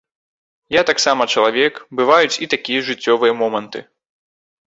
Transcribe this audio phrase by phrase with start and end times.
[0.75, 3.79] Я таксама чалавек, бываюць і такія жыццёвыя моманты.